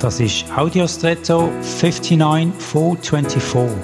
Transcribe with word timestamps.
Das 0.00 0.20
ist 0.20 0.44
Audiostretto 0.54 1.50
59424. 1.62 3.78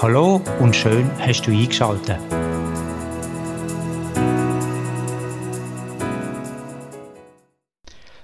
Hallo 0.00 0.40
und 0.60 0.76
schön 0.76 1.10
hast 1.18 1.42
du 1.42 1.50
eingeschaltet. 1.50 2.20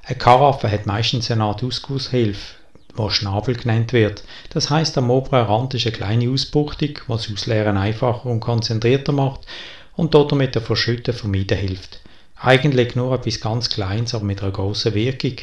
Eine 0.05 0.19
Karaffe 0.19 0.71
hat 0.71 0.87
meistens 0.87 1.33
eine 1.33 1.43
Art 1.43 1.65
Ausgusshilfe, 1.65 2.55
die 2.97 3.11
Schnabel 3.11 3.57
genannt 3.57 3.93
wird. 3.93 4.23
Das 4.51 4.71
heißt, 4.71 4.97
am 4.97 5.11
oberen 5.11 5.47
Rand 5.47 5.75
ist 5.75 5.89
eine 5.89 5.97
kleine 5.97 6.31
Ausbuchtung, 6.31 6.91
was 7.09 7.27
das 7.27 7.33
Ausleeren 7.33 7.77
einfacher 7.77 8.27
und 8.27 8.39
konzentrierter 8.39 9.11
macht 9.11 9.41
und 9.97 10.15
dort 10.15 10.31
damit 10.31 10.55
der 10.55 10.63
Verschütten 10.63 11.13
vermeiden 11.13 11.59
hilft. 11.59 12.03
Eigentlich 12.37 12.95
nur 12.95 13.13
etwas 13.13 13.41
ganz 13.41 13.69
Kleines, 13.69 14.15
aber 14.15 14.25
mit 14.25 14.43
einer 14.43 14.53
grossen 14.53 14.95
Wirkung. 14.95 15.39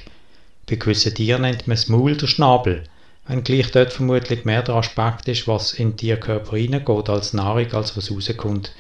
Bei 0.70 0.76
gewissen 0.76 1.14
Tieren 1.16 1.44
nennt 1.44 1.66
man 1.66 1.76
es 1.76 1.88
Maul 1.88 2.18
der 2.18 2.28
Schnabel, 2.28 2.84
wenngleich 3.26 3.72
dort 3.72 3.94
vermutlich 3.94 4.44
mehr 4.44 4.62
der 4.62 4.76
Aspekt 4.76 5.30
ist, 5.30 5.48
was 5.48 5.72
in 5.72 5.92
den 5.92 5.98
Tierkörper 5.98 6.54
reingeht 6.54 7.10
als 7.10 7.32
Nahrung, 7.32 7.72
als 7.72 7.96
was 7.96 8.12
rauskommt. 8.12 8.74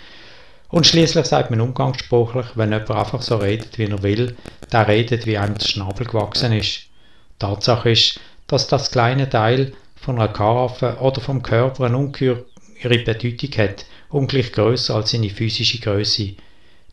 Und 0.68 0.86
schließlich 0.86 1.26
sagt 1.26 1.50
man 1.50 1.62
umgangssprachlich, 1.62 2.48
wenn 2.55 2.73
jemand 2.73 2.92
einfach 2.92 3.22
so 3.22 3.38
redet, 3.38 3.78
wie 3.78 3.86
er 3.86 4.04
will, 4.04 4.36
der 4.70 4.86
redet, 4.86 5.26
wie 5.26 5.38
einem 5.38 5.58
der 5.58 5.66
Schnabel 5.66 6.05
gewachsen 6.05 6.52
ist. 6.52 6.81
Tatsache 7.40 7.92
ist, 7.92 8.20
dass 8.48 8.67
das 8.67 8.92
kleine 8.92 9.30
Teil 9.30 9.72
von 9.95 10.20
einer 10.20 10.28
Karaffe 10.28 10.98
oder 11.00 11.22
vom 11.22 11.42
Körper 11.42 11.86
eine 11.86 11.98
ungeheure 11.98 12.44
Bedeutung 12.84 13.50
hat, 13.59 13.86
ungleich 14.09 14.52
größer 14.52 14.94
als 14.94 15.12
seine 15.12 15.30
physische 15.30 15.80
Größe. 15.80 16.34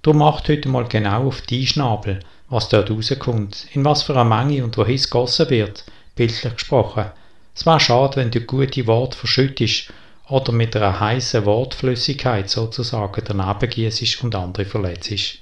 Darum 0.02 0.18
macht 0.18 0.48
heute 0.48 0.68
mal 0.68 0.86
genau 0.86 1.26
auf 1.26 1.40
die 1.40 1.66
Schnabel, 1.66 2.20
was 2.48 2.68
dort 2.68 2.90
rauskommt, 2.90 3.66
in 3.72 3.84
was 3.84 4.02
für 4.02 4.12
einer 4.12 4.24
Menge 4.24 4.64
und 4.64 4.76
wohin 4.76 4.94
es 4.94 5.10
gegossen 5.10 5.50
wird, 5.50 5.84
bildlich 6.14 6.54
gesprochen. 6.54 7.06
Es 7.54 7.66
wäre 7.66 7.80
schade, 7.80 8.16
wenn 8.16 8.30
du 8.30 8.40
gute 8.40 8.86
Worte 8.86 9.16
verschüttest 9.16 9.92
oder 10.28 10.52
mit 10.52 10.74
einer 10.76 10.98
heißen 10.98 11.44
Wortflüssigkeit 11.44 12.50
sozusagen 12.50 13.22
daneben 13.24 13.70
gießt 13.70 14.24
und 14.24 14.34
andere 14.34 14.64
verletzt. 14.64 15.38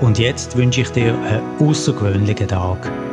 Und 0.00 0.18
jetzt 0.18 0.56
wünsche 0.56 0.80
ich 0.80 0.90
dir 0.90 1.14
einen 1.14 1.42
außergewöhnlichen 1.60 2.48
Tag. 2.48 3.09